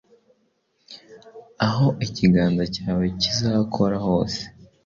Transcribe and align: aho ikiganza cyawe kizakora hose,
aho 1.67 1.87
ikiganza 2.05 2.63
cyawe 2.75 3.05
kizakora 3.21 3.97
hose, 4.05 4.41